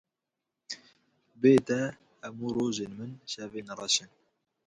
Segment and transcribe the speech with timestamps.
[1.41, 1.81] Bê te,
[2.25, 4.09] hemû rojên min şevên reşin.